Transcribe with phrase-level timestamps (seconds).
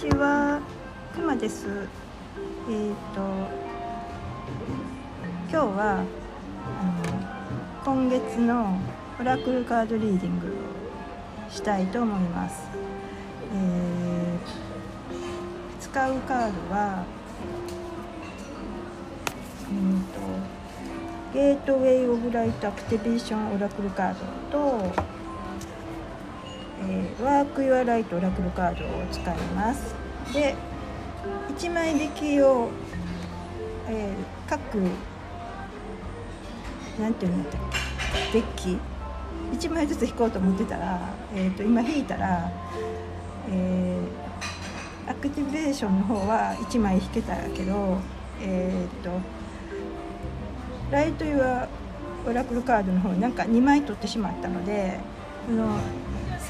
[0.00, 0.60] ちは、
[1.14, 1.68] くまです。
[1.68, 1.74] えっ、
[3.14, 3.20] と
[5.50, 6.02] 今日は
[7.84, 8.78] 今月の
[9.20, 10.50] オラクルカードリーディングを
[11.50, 12.66] したいと思います。
[13.52, 13.60] えー
[15.82, 17.04] 使うカードは、
[19.70, 20.20] うんと
[21.34, 24.80] Gateway of Light Activation Oracle カードと、
[27.22, 29.94] Work Your Light Oracle カードを使います。
[30.32, 30.54] で
[31.56, 32.70] 1枚引きを、
[33.88, 34.58] えー各
[37.00, 37.60] なんていうんだったっ
[38.32, 38.78] けデッキ
[39.52, 41.00] 1枚ずつ引こうと思ってたら、
[41.32, 42.50] えー、と今引いたら、
[43.48, 47.98] えーアクティベーションの方は1枚引けたけど
[48.40, 49.10] えっ、と
[50.90, 51.68] Light Your
[52.26, 54.98] オラクルカードの方なんか2枚取ってしまったので
[55.46, 55.78] この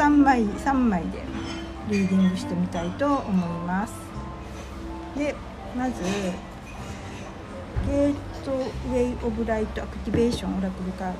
[0.01, 1.23] 3枚3枚で
[1.91, 3.93] リーディングしてみたいと思います。
[5.15, 5.35] で
[5.77, 6.03] まず
[7.87, 11.19] Gateway of Light Activation Oracle カード。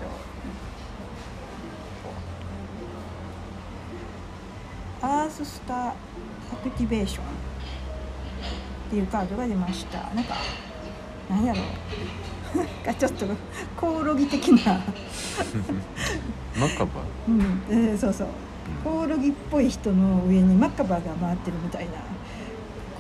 [5.07, 7.27] Earth Star Activation っ
[8.89, 9.99] ていうカードが出ました。
[10.15, 10.37] なんか
[11.29, 11.61] なんやろ。
[12.55, 13.27] う なんかちょっと
[13.77, 14.81] コオロギ的な。
[16.57, 17.03] マカバ？
[17.29, 18.29] うん、えーそうそう
[18.85, 21.93] コオロギっぽい人の上にマカバが回ってるみたいな。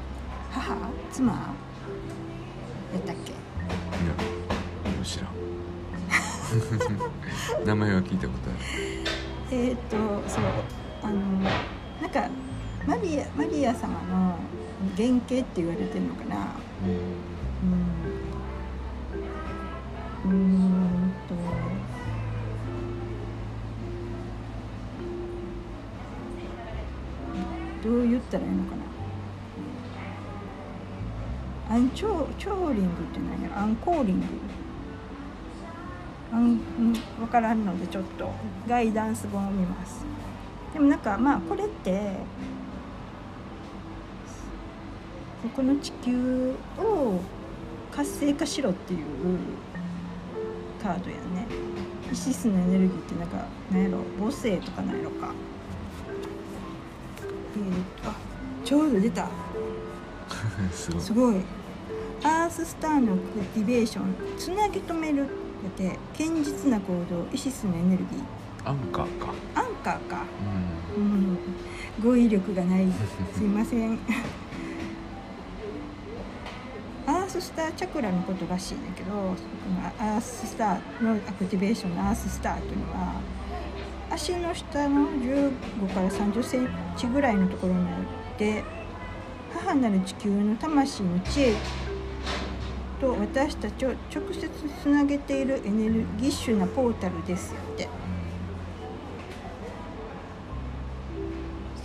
[0.53, 0.75] 母？
[1.13, 1.33] 妻？
[1.33, 1.39] や
[2.99, 3.31] ったっけ？
[3.33, 3.35] い
[4.99, 5.38] や知らん
[7.65, 8.59] 名前は聞いたことある。
[9.51, 9.97] えっ、と
[10.29, 10.45] そう
[11.03, 11.21] あの
[12.01, 12.29] なんか
[12.87, 14.39] マリアマリア様の
[14.97, 16.55] 原型って言われてるのかな。
[16.85, 16.91] うん。
[20.25, 21.35] うーんと。
[27.89, 28.71] どう言ったらいいのか
[31.69, 31.77] な。
[31.77, 33.59] アンチョチョーリングって何やろ。
[33.59, 34.27] アンコーリング
[36.33, 36.47] アン、う
[36.83, 38.31] ん、分からんのでちょっと。
[38.69, 40.05] ガイダンス本を見ます。
[40.73, 42.17] でもなんかまあこれって
[45.57, 47.21] この地球を
[47.91, 49.07] 活性化しろっていう
[50.83, 51.47] カードやね。
[52.13, 53.99] イシスのエネルギーってなんか何やろ？
[54.19, 55.33] 母星とかなんやろか。
[57.57, 58.17] えーとあ
[58.65, 59.29] ちょうど出た。
[60.73, 61.01] すごい。
[61.01, 61.37] すごい。
[62.23, 63.23] アーススターのアク
[63.55, 64.15] ティベーション。
[64.37, 65.27] つなぎ止める
[65.67, 68.69] って堅実な行動イシスのエネルギー。
[68.69, 69.33] アンカーか。
[69.55, 70.25] アンカーか。
[70.97, 71.03] うん。
[71.03, 71.39] うん。
[72.03, 72.87] 語彙力がない。
[73.35, 73.99] すいません。
[77.07, 79.35] Earth Star チャクラのことらしいんだけどこの
[80.15, 83.15] Earth Star の activation の Earth Star というのは
[84.11, 87.97] 足の下の15から30センチぐらいのところにあ
[88.35, 88.63] って
[89.55, 91.55] 母なる地球の魂の知恵
[93.01, 94.49] と私たちを直接
[94.83, 97.89] つなげているエネルギッシュなポータルですって。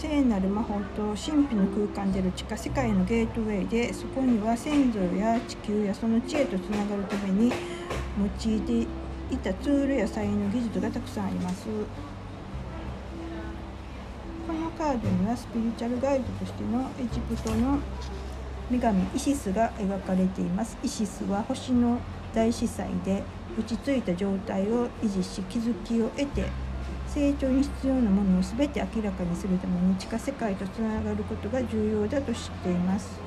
[0.03, 7.53] 聖なる魔法と神秘の空間である地下世界のゲートウェイでそこには先祖や地球やその知恵とつながるために
[8.19, 8.81] 用いて
[9.33, 11.67] いたツールや才能技術がたくさんあります
[14.45, 17.79] このカードにはスピリチュアルガイドとしてのエジプトの
[18.71, 20.77] 女神イシスが描かれています。
[20.83, 21.99] イシスは星の
[22.33, 23.23] 大司祭で
[23.57, 26.45] 落ち着いた状態を維持し気づきを得て
[27.07, 33.19] 成長に必要なものを全て明らかにするために地下世界とつながることが重要だと知っています。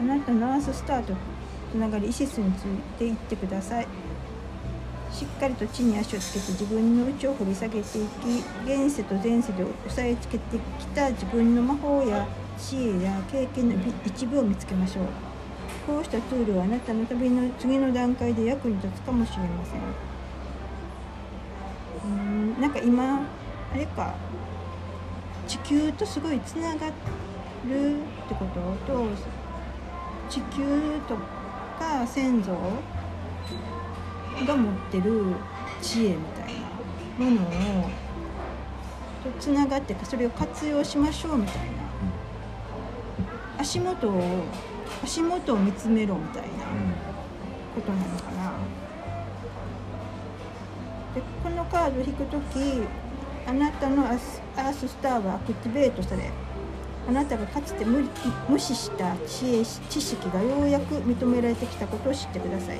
[0.00, 1.14] あなたのアーススターと
[1.70, 3.86] つながりイシスについていってください。
[5.12, 12.26] しっかりと地に足をつけて自分の内を掘り下げていき現世と前世で押さえつけてきた自分の魔法や
[12.58, 13.74] 知恵や経験の
[14.04, 15.04] 一部を見つけましょう。
[15.86, 19.80] こうしたツールはあなたの旅の次の段階で役に立つかもしれません。
[22.04, 23.20] うんなんか今
[23.72, 24.14] あれか。
[25.46, 26.92] 地球とすごいつながるっ
[28.28, 29.06] てことと
[30.28, 31.16] 地球と
[31.78, 32.50] か先祖
[34.44, 35.36] が持ってる
[35.80, 36.54] 知恵みたい
[37.20, 37.42] なもの
[37.86, 37.90] を
[39.38, 41.85] つながってそれを活用しましょうみたいな。
[43.66, 44.22] 足元を
[45.02, 46.48] 足元を見つめろみたいな
[47.74, 48.52] ことなのかな。
[51.16, 52.82] でこのカードを引く時
[53.44, 56.30] あなたのアースアーススターはアクティベートされ
[57.08, 58.08] あなたがかつて無
[58.48, 62.78] 無視した知恵知識がようやく認められてきたことを知ってください。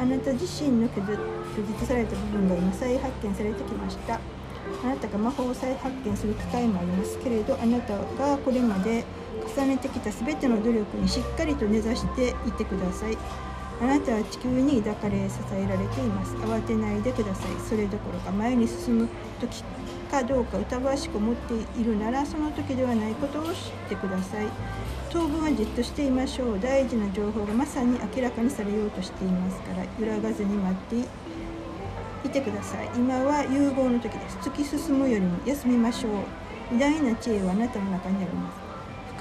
[0.00, 4.20] あなた自身の拒絶された部分が今再発見されてきました。
[4.84, 9.04] あなたが魔法を再発見する機会もありますけれどあなたがこれまで
[9.56, 13.16] 重ねてきた全ての努力にしっかりと根ざしていてください。
[13.80, 16.34] あなたは地球に抱かれ支えられています。
[16.36, 17.50] 慌てないでください。
[17.68, 19.08] それどころか前に進む
[19.40, 19.64] 時
[20.10, 23.52] かどうか疑わしく思っているならその時ではないことを知っ
[23.88, 24.46] てください。
[25.10, 26.60] 当分はじっとしていましょう。
[26.60, 31.02] 大事な情報がまさに明らかにされようとしていますから揺らがずに待っ
[32.22, 32.88] ていてください。
[32.94, 34.36] 今は融合の時です。
[34.42, 36.12] 突き進むよりも休みましょう。
[36.76, 38.61] 偉大な知恵はあなたの中にあります。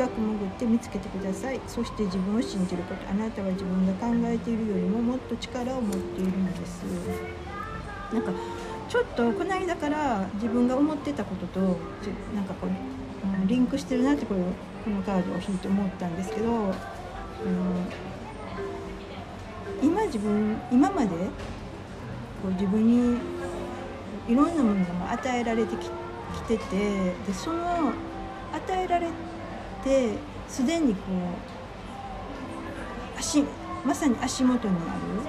[0.01, 1.59] 深く潜って見つけてください。
[1.67, 3.09] そして自分を信じること。
[3.09, 6.83] あなたは自分が考えているよりももっと力を持っているのです。
[8.11, 8.31] なんか
[8.89, 11.59] ちょっとこの間から自分が思ってたことと
[12.33, 14.41] なんかこう、リンクしてるなってこれ
[14.83, 16.73] このカードを引いて思ったんですけど、うん、
[19.83, 21.15] 今自分今までこ
[22.47, 23.19] う自分に
[24.27, 25.89] いろんなものが与えられてき
[26.47, 27.93] ててでその
[28.53, 29.40] 与えられて
[30.47, 31.01] すでにこ
[33.15, 33.43] う足
[33.83, 34.79] まさに足元にあ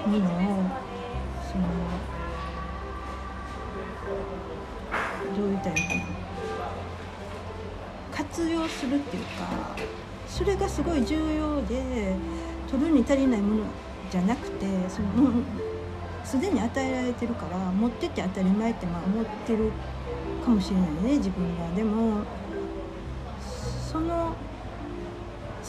[0.05, 0.63] るものを
[1.51, 1.65] その
[5.35, 6.01] どう言ったらいいかな
[8.11, 9.75] 活用するっていうか
[10.27, 12.15] それがすごい重要で
[12.69, 13.63] 取るに足りないもの
[14.11, 15.07] じゃなくてその
[16.23, 19.71] すでに与えられてるから持ってて当たり前ってまあ思ってる
[20.45, 21.75] かもしれないね自分が。
[21.75, 22.23] でも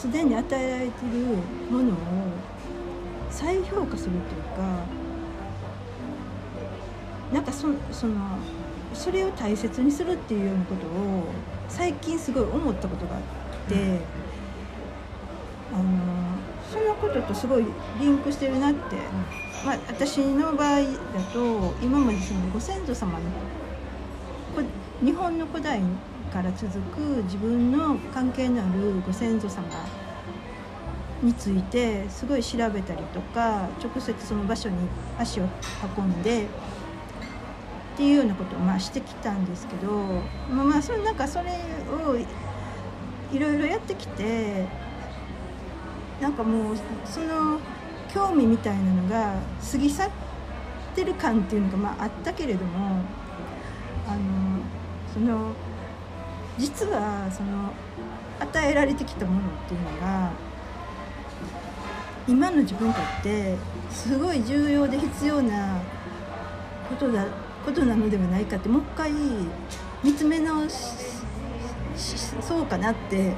[0.05, 1.25] すでに与えられてる
[1.71, 1.95] ものを
[3.31, 4.85] 再評価するっていうか
[7.33, 8.37] なんかそその
[8.93, 11.23] それを大切にするっていうようなことを
[11.67, 13.21] 最近すごい思ったことがあっ
[13.67, 13.99] て、
[15.73, 15.83] あの
[16.71, 17.65] そのこととすごい
[17.99, 18.95] リンクしてるなって、
[19.65, 20.87] まあ、私の場合だ
[21.33, 23.19] と今までそのご先祖様の
[25.03, 25.81] 日本の古代
[26.35, 29.63] から続く自分の関係のあるご先祖様
[31.23, 34.75] についてすごい調べたりとか直接その場所に
[35.17, 35.47] 足を
[35.97, 36.47] 運んでっ
[37.95, 39.93] ていうようなことをまあしてきたんですけど
[40.49, 41.51] まあまあそれなんかそれ
[42.05, 42.17] を
[43.31, 44.67] いろいろやってきて
[46.19, 47.61] なんかもうその
[48.13, 49.35] 興味みたいなのが
[49.71, 50.09] 過ぎ去っ
[50.95, 52.99] てる感っていうのがまああったけれども
[54.05, 54.19] あの
[55.13, 55.53] その
[56.57, 57.73] 実はその
[58.39, 60.31] 与えられてきたものっていうのが
[62.27, 63.55] 今の自分にとって
[63.91, 65.79] すごい重要で必要な
[66.89, 67.25] ことだ
[67.65, 69.11] ことなのではないかってもう一回
[70.03, 70.75] 見つめ直し
[72.41, 73.33] そうかなって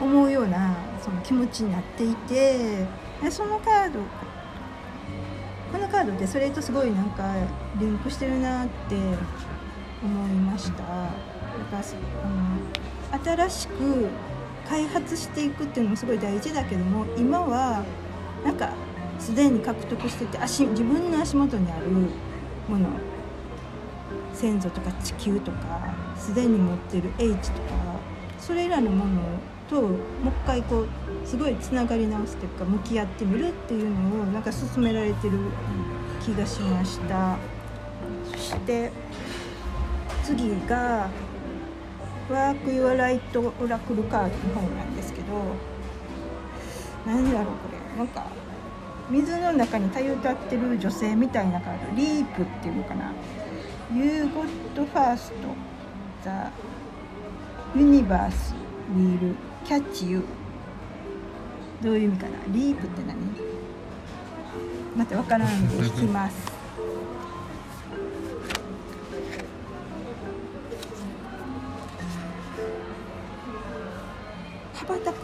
[0.00, 2.86] 思うようなその気持ちになっていて
[3.30, 4.00] そのカード
[5.72, 7.34] このカードってそれとすごいなんか
[7.80, 8.96] リンクしてるなって
[10.04, 11.31] 思いました。
[11.72, 11.84] だか
[13.24, 14.08] らあの新しく
[14.68, 17.82] 開発していくっていうのもすごい大事だけども今は
[18.44, 18.72] なんか
[19.18, 21.86] すでに獲得してて足自分の足元にある
[22.68, 22.88] もの。
[24.34, 27.74] 先祖とか地球とかすでに持ってる H とか
[28.40, 29.20] それらのもの
[29.70, 29.94] ともう
[30.28, 30.88] 一回こう
[31.24, 35.38] すごいつながり直すというか向き合ってみるっていうのをなんか進められてる
[36.20, 37.36] 気がしました。
[38.32, 38.90] そして
[40.24, 41.08] 次が
[42.32, 45.26] ワーク・ユア・ライト・オラクルカードの本なんですけど
[47.06, 47.98] 何だろうこれ。
[47.98, 48.26] なんか
[49.10, 51.96] 水の中にたゆたってる女性みたいなカード。
[51.96, 53.12] リープっていうのかな。
[53.94, 55.32] You got first
[56.24, 56.30] the
[57.78, 58.54] universe
[58.96, 59.34] will
[59.66, 60.24] catch you
[61.82, 62.32] どういう意味かな。
[62.48, 63.18] リープって何？
[64.96, 66.51] 待って分からんで引きます。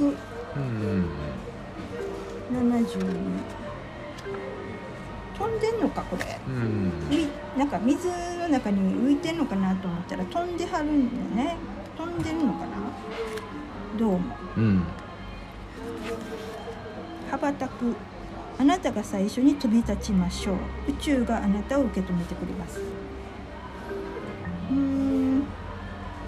[0.01, 0.05] う
[0.61, 1.07] ん、
[2.53, 2.99] 72
[5.37, 6.39] 飛んでんのかこれ。
[6.47, 6.51] う
[7.59, 11.57] なんか水の中に浮いてんのかなと思ったら飛んではるんだよね。
[11.97, 12.77] 飛んでるのかな。
[13.99, 14.61] どうもう？
[14.61, 14.83] ん。
[17.31, 17.95] 羽ばたく。
[18.61, 20.57] あなたが最初に飛び立ちましょう。
[20.91, 22.81] 宇宙があなたを受け止めてくれます。
[24.71, 25.45] うーん。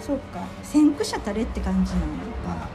[0.01, 0.41] そうか。
[0.63, 2.07] 先駆者たれって感じなの
[2.57, 2.69] か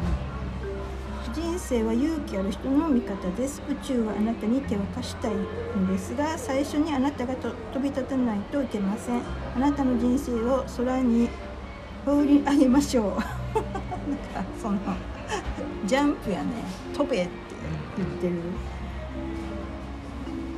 [1.35, 3.61] 人生は勇気ある人の味方です。
[3.69, 9.21] 宇宙はあなたに手を貸したいのですが最初にあなたがと飛び立たないといけません。
[9.53, 11.27] あなたの人生を空に
[12.05, 13.05] 放り上げましょう。
[13.11, 14.79] なんかその
[15.85, 16.63] ジャンプやね。
[16.93, 17.31] 飛べって
[17.97, 18.35] 言ってる。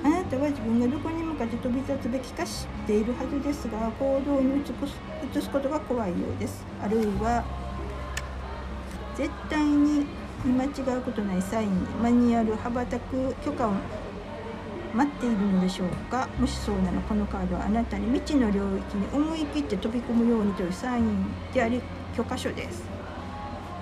[0.04, 4.74] あなたは自分がどこに向かって飛び立つべきか知っているはずですが行動に移す
[5.40, 6.64] 移すことが怖いようです。
[6.80, 7.44] あるいは
[9.16, 10.06] 絶対に
[10.46, 13.74] 見間違うことないサインにマニュアル羽ばたく許可を
[14.94, 16.28] 待っているのでしょうか？
[16.40, 21.82] もしそうならこのカードはあなたに未知の領域に思い切って飛び込むようにというサインであり
[22.16, 22.84] 許可書です。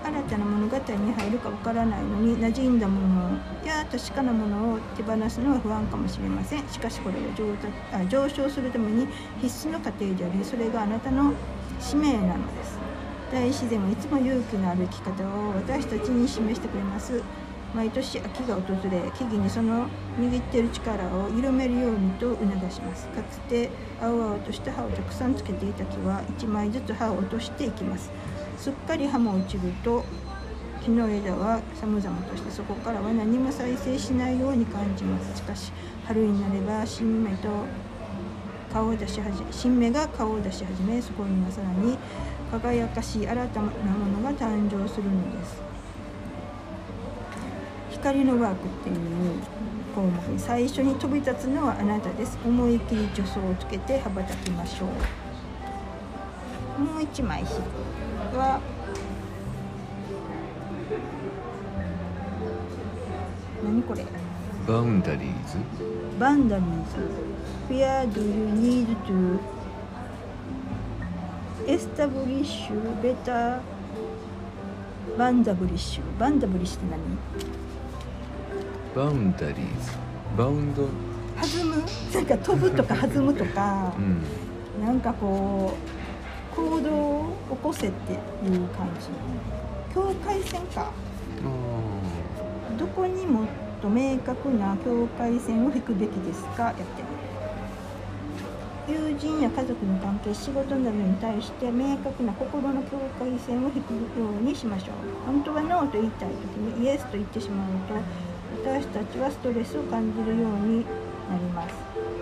[0.04, 6.68] 新たな物語に入るかわからないのに馴染んだものや確かなものを手放すのは不安かもしれません。
[6.68, 9.08] しかしこれは上達あ上昇するために
[9.42, 11.34] 必須の過程でありそれがあなたの
[11.80, 12.78] 使命なのです。
[13.32, 17.22] 大自然はいつも勇気のある生き方を私たちに示してくれます。
[17.74, 23.08] 毎年秋が訪れ木々にその握っている力を緩めるようにと促します。
[23.08, 23.70] かつて
[24.01, 28.12] 青々とした葉をたくさんつけていた木は1枚ずつ葉を落としていきます。
[28.58, 30.05] すっかり葉も落ちると
[30.82, 35.36] 木の枝は寒々としてそこからは何も再生しないように感じます。
[35.36, 35.74] しかし
[36.05, 37.50] 春になれば新芽と
[38.72, 41.98] 顔を出し始め新芽が顔を出し始めそこにはさらに
[42.60, 43.72] 輝かしい新たなも
[44.22, 45.62] のが誕生するのです。
[47.92, 48.96] 光のワークっていう
[49.96, 52.38] 項目に最初に飛び立つのはあなたです。
[52.46, 54.86] 思い切り助走をつけて羽ばたきましょ
[56.78, 56.82] う。
[56.82, 58.60] もう一枚は
[63.64, 64.06] 何これ？
[64.68, 65.58] バウンダリーズ
[66.20, 66.98] バンダリーズ
[67.70, 69.40] Where do you need to
[71.68, 72.70] establish
[73.02, 73.60] better
[75.18, 76.04] バンダブリッシュ。
[76.20, 77.02] バンダブリッシュって何？
[78.96, 79.92] Boundaries。
[80.38, 80.88] バウンド。
[81.36, 81.84] 弾む？
[82.14, 83.94] なんか飛ぶとか弾むとか。
[83.98, 84.86] うん。
[84.86, 85.74] なんかこ
[86.54, 88.20] う行動を起こせっていう
[88.70, 89.08] 感じ。
[89.94, 90.82] 境界線か。
[90.84, 90.92] あ
[92.78, 93.48] どこにもっ
[93.82, 96.64] と明確な境界線を引くべきですか？
[96.64, 96.84] やって
[98.88, 107.96] 友人や家族の関係仕事などに対して明確な心の境界線を引くようにしましょう本当はノーと言いたい時にイエスと言ってしまうと
[108.63, 111.75] 私たちはストレスを感じるようになります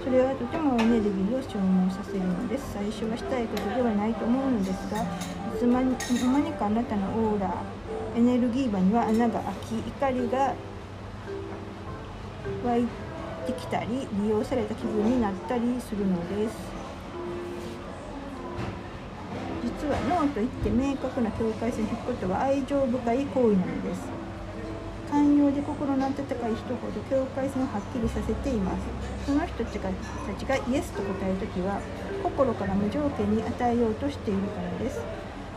[0.06, 5.06] それはとてもエネルギーを消耗させるのです最初はしたいことではないと思うのですがい
[5.60, 7.62] つまにいつまにかあなたのオーラ
[8.16, 10.54] エネルギー場には穴が開き怒りが
[12.64, 13.03] 湧いて
[13.52, 16.56] きたり利用された気分になったりするのです。
[19.64, 24.08] 実はノーと言って明確な境界線を引くことは愛情深い行為なのです。
[25.12, 29.26] 寛容で心の温かい人ほど境界線をはっきりさせています。
[29.26, 31.80] その人たちがイエスと答えるときは
[32.24, 35.02] 心から無条件に与えようとしているからです。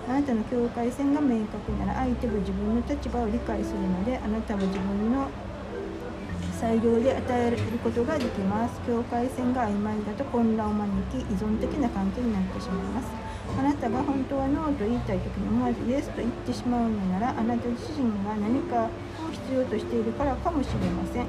[0.08, 5.26] あなたの境界線が明確なら相手も自分の立場を理解するのであなたは自分の
[6.56, 8.80] 裁量で与えることができます。
[8.86, 13.08] 境界線が曖昧だと混乱を招き依存的な関係になってしまいます。
[13.58, 21.26] あなたが本当はノーと言いたい時に思わずイエスと言ってしまうのならあなた自身が何かを必要としているからかもしれません。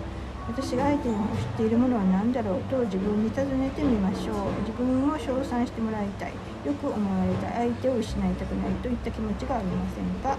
[0.47, 2.61] 私が相手に欲しているものは何だろう。
[2.71, 4.35] と自分に尋ねてみましょう。
[4.63, 6.31] 自分を称賛してもらいたい。
[6.65, 7.67] よく思われたい。
[7.67, 10.37] 相手を失いたくないといった気持ちがありませんか？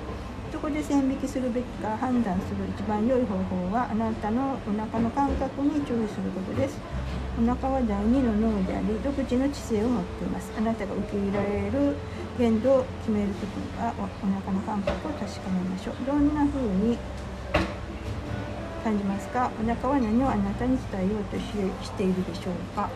[0.59, 6.77] どこで線引きするべきか判断する一番良い方法はあなたのお腹の感覚に注意することです。
[7.41, 10.51] お腹は第二の脳であり独自の知性を持っています。
[10.59, 11.95] あなたが受け入れられる
[12.41, 15.95] 限度を決めるときにはお腹の感覚を確かめましょう。
[16.05, 16.99] どんな風に
[18.83, 19.53] 感じますか？
[19.63, 21.43] お腹は何をあなたに伝えようとし
[21.87, 22.91] しているでしょうか？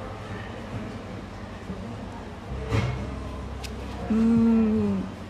[4.10, 5.21] うーん。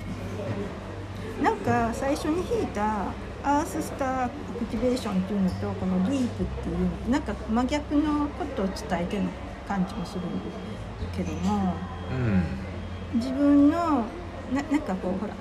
[1.43, 3.07] なんか最初に引いた
[3.45, 9.25] Earth Star Activation っていうのとこの Leap っていうのってなんか真逆のことを伝えてる
[9.67, 10.53] 感じもするんで
[11.13, 11.75] すけども
[12.13, 13.19] うん。
[13.19, 14.05] 自分の
[14.55, 15.35] ななんかこうほら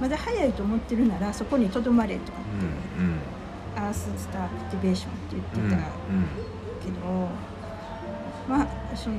[0.00, 2.38] まだ早いと思ってるならそこにとどまれとか
[2.98, 3.18] うんうん。
[3.76, 5.76] Earth Star Activation って言ってうんた
[6.84, 7.28] けど、
[8.48, 9.16] まあその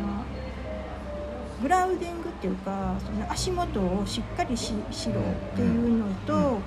[1.66, 5.24] グラウディングっていうかその足元をしっかりししろっ
[5.56, 6.60] ていうのと、うん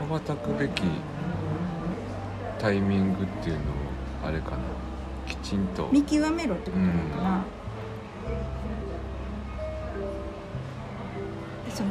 [0.00, 0.84] 羽ばたくべき
[2.58, 3.64] タイミングっていうのを
[4.24, 4.58] あれかな。
[5.26, 5.90] きちんと。
[5.92, 7.44] 見極めろってことなのかな、
[11.74, 11.90] その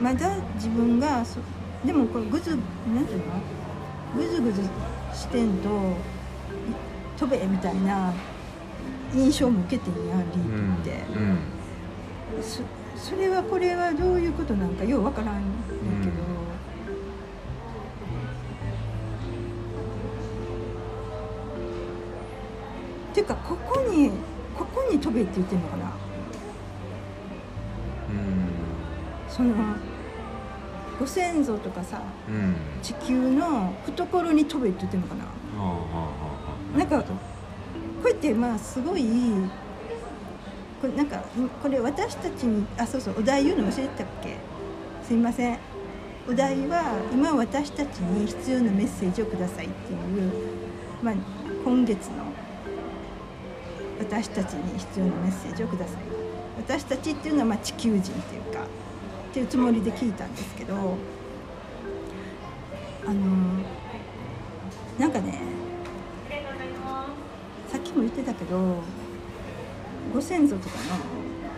[0.00, 1.40] まだ自分がそ
[1.84, 2.56] でもこれグズな
[3.02, 3.24] んていうの？
[4.16, 4.62] グズグズ
[5.12, 5.72] してんとい
[7.18, 8.14] 飛べみたいな
[9.14, 11.22] 印象も受けてんやリープって、うん
[12.36, 12.42] うん。
[12.42, 12.62] そ
[12.96, 15.42] それはこれはどういうことなんかようわからんねん
[16.02, 16.12] けど、
[23.14, 24.10] ていうかここに
[24.56, 25.84] ここに飛べって言ってんのかな？
[25.86, 25.92] うん。
[29.28, 29.54] その
[30.98, 32.56] ご先祖とかさうん。
[32.82, 35.24] 地球の懐に飛べって言ってんのかな？
[35.24, 36.08] はあはあは
[36.74, 37.04] あなんか
[38.16, 39.04] ってまあすごい
[40.80, 41.22] これなんか
[41.62, 44.36] これ私たちにあそうそうお題言うの忘れてたっけ？
[45.06, 45.58] すいません。
[46.28, 46.82] お題は
[47.12, 49.98] 今私たちに必要なメッセージをくださいっていう、
[51.00, 51.14] まあ、
[51.64, 52.24] 今月の
[54.00, 55.96] 私たちに必要なメッセージをください。
[56.56, 58.66] 私たちっていうのはまあ地球人っていうかっ
[59.32, 60.74] ていうつもりで聞いたんですけど
[63.06, 63.62] あの
[64.98, 65.38] なんかね
[67.96, 68.82] も言ってたけど
[70.12, 70.82] ご先祖とかの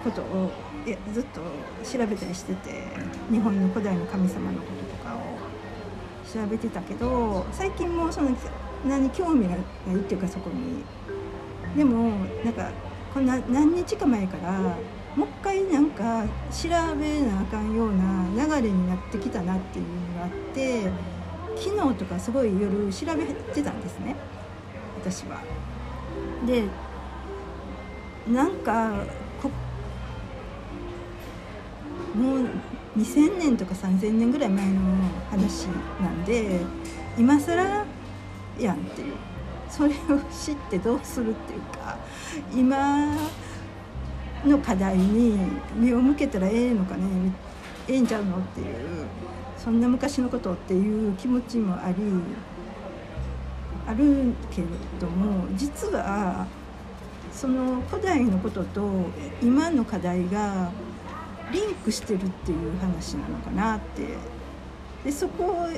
[0.04, 0.50] ことを
[0.86, 1.40] いやずっと
[1.84, 2.84] 調べたりしてて
[3.30, 5.20] 日本の古代の神様のこととかを
[6.32, 8.30] 調べてたけど最近もその
[8.86, 10.84] 何興味がないっていうかそこに
[11.76, 12.10] でも
[12.44, 12.70] なんか
[13.12, 14.52] こんな何日か前から
[15.16, 20.84] もう一回なんか調べなあかんような流れになってきたなっていうのがあって
[21.56, 24.14] 昨日とかすごい夜調べてたんですね
[25.02, 25.42] 私は。
[26.48, 26.64] で
[28.26, 29.04] なんか
[29.42, 29.50] こ
[32.18, 32.48] もう
[32.96, 34.80] 2000年とか3000年ぐらい前の
[35.30, 35.66] 話
[36.00, 36.60] なんで
[37.16, 37.84] 今更
[38.58, 39.12] やんっていう。
[39.70, 41.98] それを知ってどうするっていうか
[42.54, 43.14] 今
[44.44, 45.38] の課題に
[45.76, 47.04] 目を向けたらええのかね
[47.86, 49.06] ええんちゃうのっていう
[49.56, 51.94] そんな昔のことっていう気持ちもあり
[53.88, 54.68] あるけれ
[55.00, 56.46] ども実は
[57.32, 58.90] その古代のことと
[59.42, 60.70] 今の課題が
[61.52, 64.38] リンクしてるっていう話なのかなって。
[65.04, 65.68] でそこを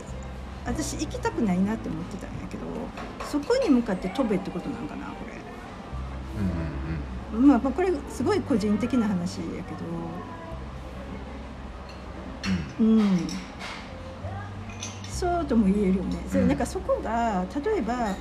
[0.65, 2.65] 私行きたくないなって思ってたんやけど
[3.27, 5.15] そこに向かって飛べってことなんかなこ
[7.33, 9.85] うんうんれまあまあこれすごい個人的な話やけど。
[12.81, 13.29] うん
[15.21, 18.17] そうとも言えるよね、それうんなんかそこが例えば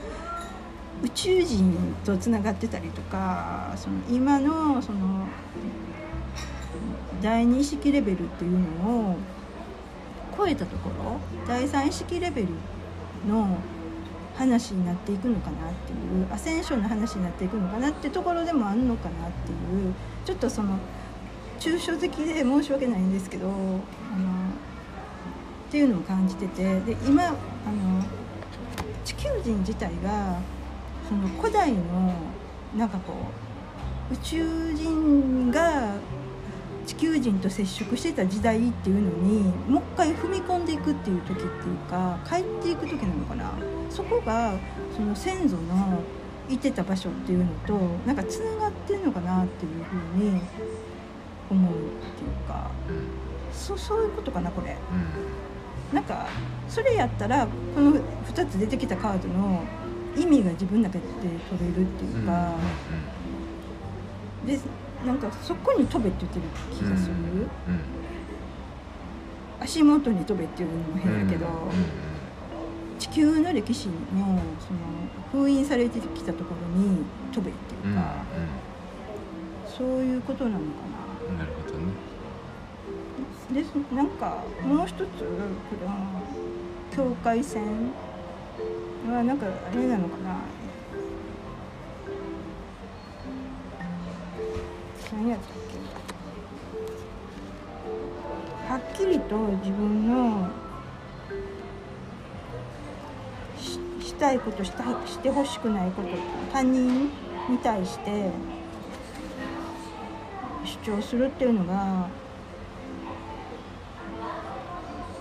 [1.01, 5.25] 宇宙人とつながってたりとかその今のその
[7.21, 9.15] 第二意識レベルっていうのを
[10.37, 12.49] 超えたところ第三意識レベル
[13.25, 13.57] の
[14.35, 19.55] 話になっていくのかなっていうアセンションの話になっていくのかなってところでもあるのかなってい
[19.89, 19.93] う
[20.25, 20.77] ちょっとその
[21.61, 23.55] 抽象的で申し訳ないんですけどあの
[25.69, 27.35] っていうのを感じててで今あの
[29.05, 30.39] 地球人自体が
[31.07, 32.13] その古代の
[32.75, 33.13] なんかこ
[34.09, 35.93] う宇宙人が
[36.87, 43.51] 地球人と接触してた時代っていうのにもう一回踏み込んでいくっていう時っていうか帰っていく時なのかな。
[43.91, 44.57] そこが
[44.95, 46.01] その先祖の
[46.49, 47.73] いてた場所っていうのと
[48.07, 50.41] なんかつながってんのかなっていうふうに
[51.51, 51.77] 思うっ
[52.17, 52.71] ていうか。
[53.51, 54.75] そそういうことかなこれ。
[55.93, 56.27] なんか
[56.67, 59.63] それやったらこの2つ出てきたカードの
[60.15, 61.05] 意味が自分の中で
[61.49, 62.53] 取れるっていうか、
[64.45, 64.59] で
[65.05, 67.15] なんかそこに飛べって言ってる気がする、
[69.59, 71.47] 足元に飛べっていうのも変やけど、
[72.99, 73.93] 地球の歴史の
[74.59, 74.79] その
[75.31, 78.23] 封印されてきたところに飛べっていうか、
[79.65, 80.65] そういうことなのか
[81.31, 81.39] な。
[81.39, 82.08] なるほどね
[83.53, 83.63] で
[83.95, 85.05] なんかもう一つ
[86.95, 87.63] 境界線
[89.09, 90.35] はなんかあれなのかな。
[95.11, 95.47] 何やったっ
[98.67, 98.69] け。
[98.71, 100.47] はっきりと自分の
[103.57, 106.09] ししたいことしたしてほしくないこと
[106.53, 107.05] 他人
[107.49, 108.29] に対して
[110.63, 112.07] 主張するっていうのが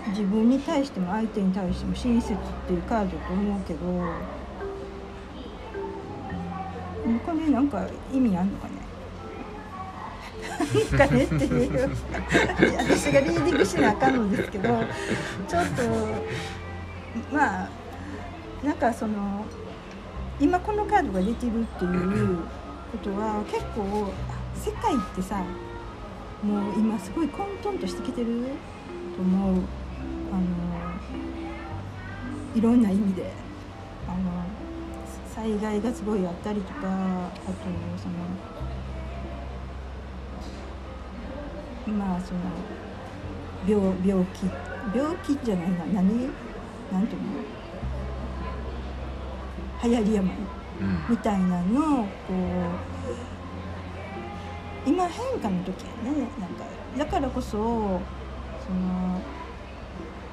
[0.07, 3.85] 自分に対しても相手に対しても親切っていうカードと思うけど
[7.05, 8.73] うんこれなんか意味あんのかね？
[10.97, 11.89] かねっていう。
[12.77, 14.67] 私がリーディングしなあかんのですけど
[15.47, 15.83] ちょっと
[17.33, 17.69] まあ
[18.63, 19.45] なんかその
[20.39, 22.37] 今このカードが出てるっていう
[22.91, 24.11] ことは結構
[24.55, 25.41] 世界ってさ
[26.43, 28.27] もう今すごい混沌としてきてる
[29.15, 29.61] と思う。
[32.55, 33.31] いろんな意味で
[34.07, 34.17] あの
[35.33, 37.41] 災害がすごいあったりとかあと
[37.97, 38.15] その
[41.97, 42.39] まあその
[43.67, 44.45] 病病気
[44.97, 46.29] 病気じゃないな何
[46.91, 47.27] なんていうの？
[49.83, 50.31] 流行り病
[50.81, 51.05] うん。
[51.09, 52.09] みたいなのをこ
[54.85, 56.65] う今変化の時やねなんか。
[56.97, 57.59] だからこそそ
[58.73, 59.21] の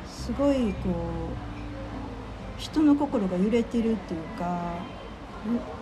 [0.07, 0.93] すごいこう
[2.59, 4.75] 人の心が揺れてるっていうか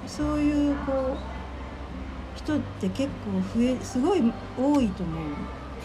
[0.06, 5.24] そういうこう人って結構増えすごい多いと思う。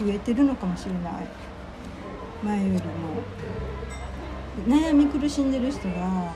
[0.00, 1.28] 増えてるのかもしれない。
[2.42, 2.80] 前よりも。
[4.66, 6.32] 悩み苦しんでる人が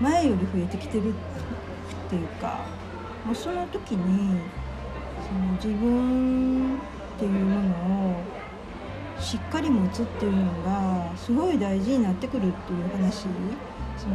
[0.00, 1.12] 前より増えてきてるっ
[2.08, 2.60] ていうか
[3.24, 4.40] もうその時に
[5.26, 6.78] その自分っ
[7.18, 8.22] ていうものを
[9.20, 13.26] しっかり持つっていうのがすごい大事になってくるっていう話。
[13.96, 14.14] その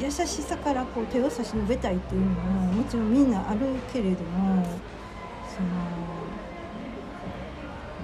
[0.00, 3.60] 優しさからこう手を差し伸べたいっていうのももちろんみんなある
[3.92, 4.64] けれども
[5.48, 5.68] その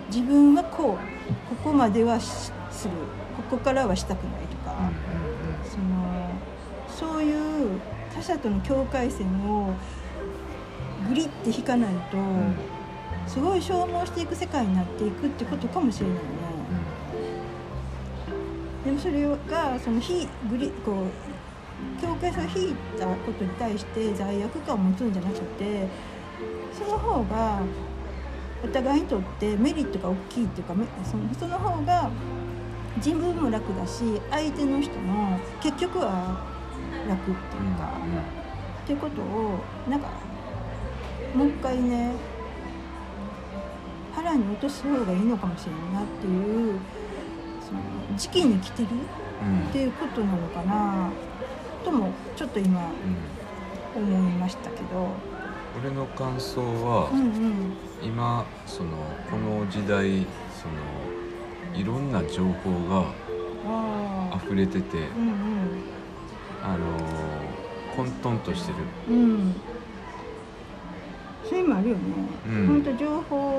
[0.09, 2.95] 自分はこうここまではしする。
[3.37, 4.91] ここからはしたくないとか。
[5.69, 6.31] その
[6.89, 7.81] そういう
[8.15, 9.75] 他者との境界線を
[11.09, 12.17] グリッて引かないと、
[13.27, 16.21] すごい消耗していく世界になっていくってことかもしれないね。
[18.85, 25.89] でもそれがその非グリこう境界線を引いたことに対して罪悪感を持つんじゃなくて
[26.73, 27.61] その方が
[28.63, 32.11] お互いにとってメリットが大きいっていうかめそのその方が
[32.97, 36.45] 自分も楽だし相手の人も結局は
[37.09, 37.93] 楽っていうか、
[38.83, 39.59] っていうことを
[39.89, 40.09] なんか
[41.35, 42.13] もう一回ね
[44.15, 46.79] 腹に落とす方がいいのかもしれないなっていう
[47.61, 47.81] その
[48.17, 51.11] 時期に来てるっていうことなのかな。
[51.85, 52.91] ともちょっと今
[53.95, 55.09] 思いましたけど。
[55.81, 57.77] 俺の感想は、うんうん。
[58.03, 58.91] 今その
[59.31, 65.35] この時代そのいろんな情報が溢れてて、うん
[66.63, 66.87] あの
[67.95, 68.79] 混沌としてる、
[69.11, 69.17] うん。
[69.17, 69.55] うん
[71.45, 72.03] そういうのもあるよね、
[72.49, 72.67] うん。
[72.69, 73.54] ほんと情報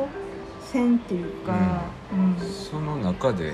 [0.65, 2.37] 戦っていうか、うん。
[2.49, 3.53] その中で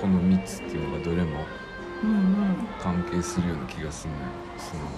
[0.00, 1.44] この3つっていうのがどれも
[2.02, 2.68] うんうん。
[2.80, 4.24] 関係するような気がするのよ。
[4.58, 4.88] そのうん。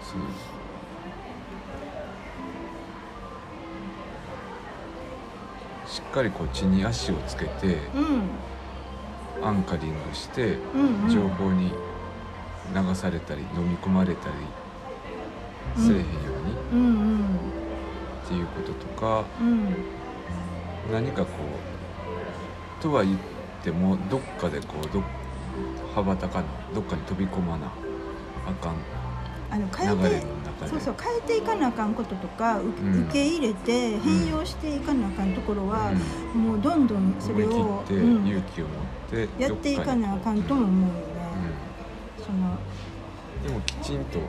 [0.00, 0.20] そう。
[5.88, 8.30] しっかりこう地に足をつけてうん。
[9.42, 11.10] アンカリングしてうんうん。
[11.10, 11.72] 情報に
[12.74, 14.34] 流されたり飲み込まれたり
[15.76, 16.02] せえへんよ
[16.72, 16.80] うに。
[16.80, 17.49] うんうん
[18.30, 19.74] っていうこととかうん。
[20.92, 21.30] 何かこ
[22.78, 23.18] うとは言っ
[23.62, 25.02] てもどっかでこうど
[25.94, 27.72] 羽ばたかなどっかに飛び込まな
[28.46, 28.76] あかん
[29.50, 30.70] あの変流れえての中で。
[30.70, 33.02] そうそう変えていかなあかんこととかううん。
[33.04, 35.90] 受け入れて変容していかなあかんところは、
[36.34, 38.70] うもうどんどんそんれを、勇気を持
[39.22, 41.00] ってやっていかなあかんとも思うよね、
[42.18, 42.56] その
[43.44, 44.20] うんでもきちんと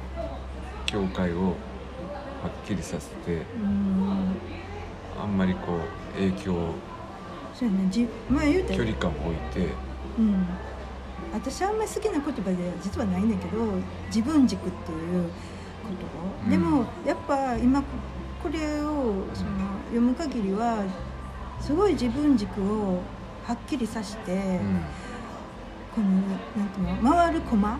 [0.87, 1.55] 境界を
[2.43, 4.35] はっきりさせてうん。
[5.21, 5.77] あんまりこ
[6.15, 6.73] う影響
[7.53, 7.87] そうやね。
[7.91, 9.69] じ前言うたよ距離感を置いて。
[10.17, 10.45] うん。
[11.33, 13.63] 私あんまり好きな言葉で実はないんだけど
[14.07, 15.29] 自分軸っていうこ
[15.99, 16.49] と、うん。
[16.49, 17.81] でもやっぱ今
[18.41, 19.49] これをその
[19.85, 20.83] 読む限りは
[21.59, 23.01] すごい自分軸を
[23.45, 24.81] はっきりさして、うん。
[25.93, 27.79] このなんていうの回る駒あの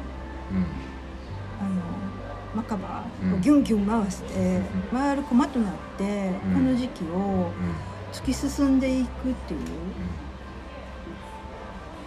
[1.62, 2.21] うん
[2.56, 4.62] マカバをギュンギュン回して、
[4.92, 6.54] 回る駒となって、うん。
[6.54, 7.52] この時期をうん。
[8.12, 9.60] 突き進んでいくっていう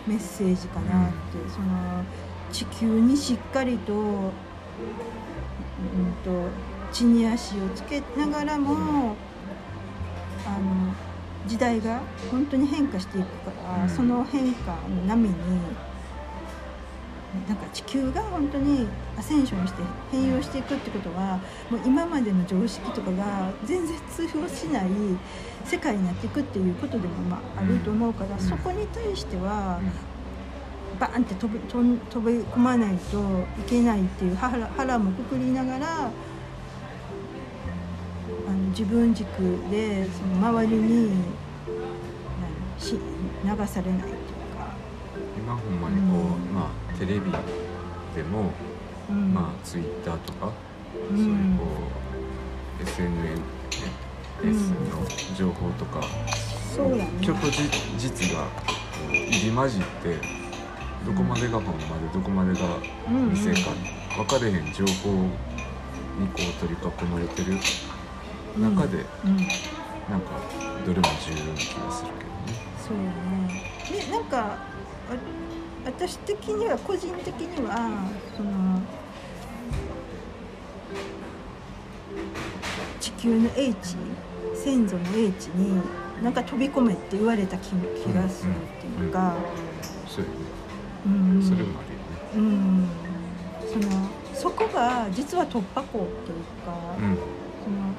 [0.06, 1.16] メッセージかなって、
[1.48, 2.04] その
[2.52, 4.30] 地球にしっかりと,、うん、
[6.22, 6.48] と
[6.92, 9.16] 地に足をつけながらも
[10.46, 10.94] あの
[11.46, 13.88] 時代が本当に変化していくから、うん。
[13.88, 15.34] その変化の波に
[17.48, 18.86] なんか地球が本当に
[19.18, 24.88] アセンションして変容していくってことはもう今までの常識とかが全然通用しない
[25.64, 28.40] 世界になっていくっていうことでもまああると思うから、うん。
[28.40, 29.80] そこに対しては
[30.98, 31.84] バーンって飛び飛
[32.20, 33.18] び込まないと
[33.60, 36.06] いけないっていう腹腹もくくりながら
[38.46, 39.26] あの自分軸
[39.70, 41.10] でその周りに
[42.40, 42.94] 何し
[43.44, 44.74] 流されないっていうか、
[45.36, 46.54] 今ほんまにこう、うん。
[46.54, 47.30] まあテレビ
[48.14, 48.52] でも、
[49.10, 49.34] うん。
[49.34, 50.52] まあツイッターとか、
[51.10, 51.16] うん。
[51.16, 51.64] そういうこ
[52.80, 56.00] う SNS の情報とか、
[56.74, 57.10] そうやね。
[57.22, 58.48] 虚虚実がこ
[59.10, 60.18] う入り混じって
[61.04, 62.60] どこまでが本までどこまでが
[63.08, 63.70] うん見せか
[64.16, 67.52] 分かれへん情報にこう取り囲まれてる
[68.56, 69.36] 中で、うん、
[70.08, 70.40] なんか
[70.86, 72.54] どれも重要な気がするけどね。
[72.78, 73.10] そうね。
[73.90, 74.58] でなんか
[75.10, 75.16] あ
[75.84, 78.80] 私的には個人的にはその
[83.00, 83.96] 地球の英知
[84.54, 85.80] 先祖の英知に
[86.22, 89.34] なんか飛び込めって言われた気気がするっていうか、
[90.06, 90.36] そうよね。
[91.06, 91.42] うん。
[91.42, 92.14] それもあるよね。
[92.36, 92.88] うん。
[93.68, 97.18] そのそこが実は突破口っていうか、うん。
[97.64, 97.94] その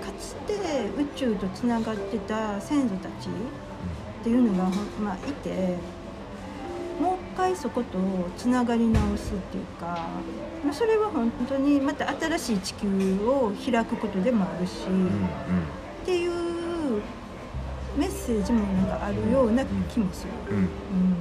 [0.00, 0.54] かつて
[0.96, 4.70] 宇宙とつながってた先祖たちっていうのが
[5.02, 5.76] まあ、いて
[7.36, 7.98] 回そこと
[8.36, 10.08] つながり直すっていうか、
[10.64, 14.86] まあ、それは本当にまた新しい地球を開くことでもあるし、
[16.02, 17.02] っていう
[17.96, 20.32] メッセージもなんかあるような気もする。
[20.50, 20.56] うん。
[20.56, 20.62] うん。
[20.62, 21.16] うん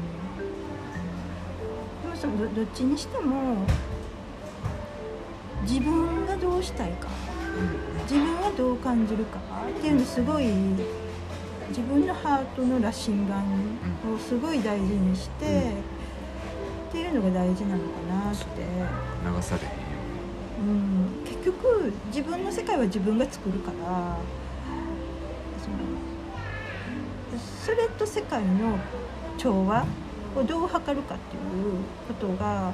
[2.01, 3.65] でもそのどどっちにしても
[5.63, 7.07] 自分がどうしたいか
[8.03, 10.45] 自分はどう感じるかっていうのすごい
[11.69, 13.43] 自分のハートの羅針盤
[14.13, 15.45] をすごい大事にして、
[15.89, 15.94] うん
[16.95, 17.15] っていう。
[17.15, 19.85] のが大事なのかなって、流されへんよ
[20.57, 24.17] うん、結局自分の世界は自分が作るから。
[27.65, 28.77] それと世界の
[29.39, 29.85] 調和
[30.35, 32.71] をどう図るかっていうことが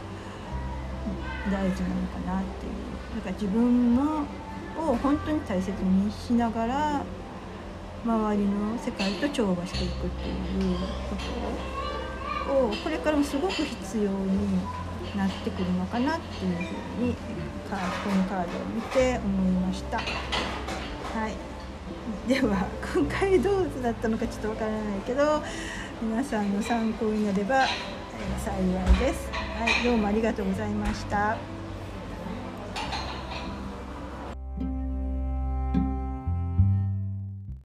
[1.50, 4.26] 大事なのかなっていうだから自分の
[4.78, 7.02] を本当に大切にしながら
[8.04, 10.78] 周りの世界と調和していくっていう
[11.10, 11.78] こと。
[11.78, 11.81] を
[12.50, 14.60] をこれからもすごく必要に
[15.16, 16.60] なってくるのかなっていうふ
[17.02, 17.16] うに
[17.70, 19.98] カーこのカードを見て思いました。
[19.98, 20.04] は
[21.28, 21.52] い
[22.28, 25.42] では今回どうだったのかちょっとわからないけど
[26.02, 27.66] 皆さんの参考になれば
[28.44, 29.30] 幸いです。
[29.32, 31.61] はい、どうもありがとうございました。